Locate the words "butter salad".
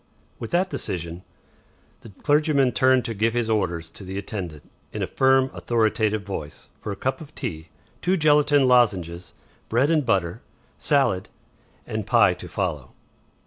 10.03-11.29